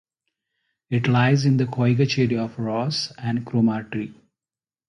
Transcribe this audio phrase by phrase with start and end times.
[0.89, 4.15] It lies in the Coigach area of Ross and Cromarty.